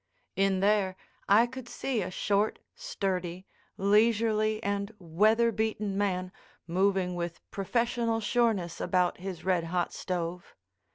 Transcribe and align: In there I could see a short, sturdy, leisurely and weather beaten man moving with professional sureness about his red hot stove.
In 0.35 0.61
there 0.61 0.95
I 1.29 1.45
could 1.45 1.69
see 1.69 2.01
a 2.01 2.09
short, 2.09 2.57
sturdy, 2.73 3.45
leisurely 3.77 4.57
and 4.63 4.91
weather 4.97 5.51
beaten 5.51 5.95
man 5.95 6.31
moving 6.65 7.13
with 7.13 7.39
professional 7.51 8.19
sureness 8.19 8.81
about 8.81 9.17
his 9.19 9.45
red 9.45 9.65
hot 9.65 9.93
stove. 9.93 10.55